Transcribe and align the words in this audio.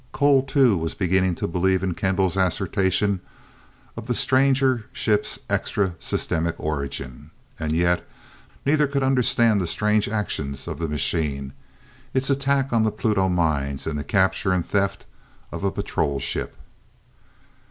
Cole, 0.13 0.41
too, 0.41 0.75
was 0.77 0.95
beginning 0.95 1.35
to 1.35 1.47
believe 1.47 1.83
in 1.83 1.93
Kendall's 1.93 2.35
assertion 2.35 3.21
of 3.95 4.07
the 4.07 4.15
stranger 4.15 4.87
ship's 4.91 5.37
extra 5.47 5.93
systemic 5.99 6.59
origin. 6.59 7.29
As 7.59 7.71
yet 7.73 8.03
neither 8.65 8.87
could 8.87 9.03
understand 9.03 9.61
the 9.61 9.67
strange 9.67 10.09
actions 10.09 10.67
of 10.67 10.79
the 10.79 10.89
machine, 10.89 11.53
its 12.15 12.31
attack 12.31 12.73
on 12.73 12.81
the 12.81 12.91
Pluto 12.91 13.29
mines, 13.29 13.85
and 13.85 13.99
the 13.99 14.03
capture 14.03 14.51
and 14.51 14.65
theft 14.65 15.05
of 15.51 15.63
a 15.63 15.69
patrol 15.69 16.17
ship. 16.17 16.55